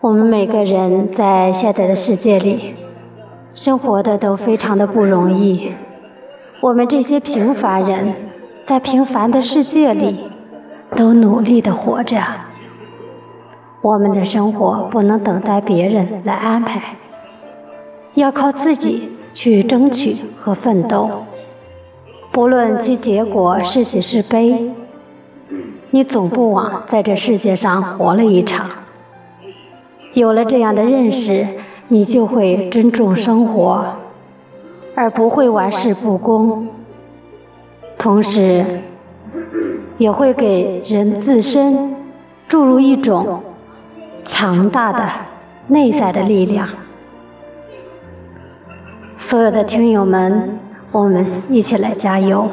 [0.00, 2.74] 我们每个人在现在的世界里，
[3.54, 5.72] 生活的都非常的不容易。
[6.60, 8.14] 我们这些平凡人，
[8.64, 10.30] 在平凡的世界里，
[10.96, 12.20] 都努力的活着。
[13.80, 16.96] 我们的生活不能等待别人来安排，
[18.14, 21.10] 要靠自己去争取和奋斗。
[22.30, 24.70] 不论其结果是喜是悲，
[25.90, 28.66] 你总不枉在这世界上活了一场。
[30.14, 31.46] 有了这样的认识，
[31.88, 33.84] 你就会珍重生活，
[34.94, 36.68] 而不会玩世不恭。
[37.98, 38.80] 同时，
[39.98, 41.94] 也会给人自身
[42.48, 43.42] 注入一种
[44.24, 45.08] 强大的
[45.68, 46.68] 内在的力量。
[49.18, 50.58] 所有的听友们。
[50.92, 52.46] 我们一起来加油！